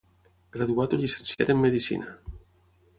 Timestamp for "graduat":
0.57-0.95